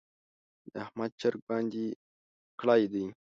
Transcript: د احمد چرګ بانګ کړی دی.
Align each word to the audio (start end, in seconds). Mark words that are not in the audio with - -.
د 0.71 0.73
احمد 0.83 1.11
چرګ 1.21 1.39
بانګ 1.47 1.73
کړی 2.59 2.83
دی. 2.93 3.05